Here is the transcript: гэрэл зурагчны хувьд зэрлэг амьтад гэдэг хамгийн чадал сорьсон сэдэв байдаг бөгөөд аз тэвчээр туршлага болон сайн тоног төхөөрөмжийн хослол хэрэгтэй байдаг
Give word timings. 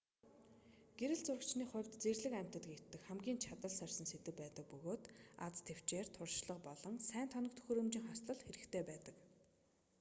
гэрэл 0.99 1.21
зурагчны 1.25 1.63
хувьд 1.71 1.93
зэрлэг 2.03 2.33
амьтад 2.41 2.63
гэдэг 2.71 3.01
хамгийн 3.05 3.39
чадал 3.45 3.73
сорьсон 3.79 4.07
сэдэв 4.09 4.35
байдаг 4.41 4.65
бөгөөд 4.71 5.03
аз 5.47 5.55
тэвчээр 5.67 6.07
туршлага 6.15 6.61
болон 6.69 6.95
сайн 7.09 7.27
тоног 7.33 7.53
төхөөрөмжийн 7.55 8.07
хослол 8.07 8.39
хэрэгтэй 8.43 8.83
байдаг 8.89 9.15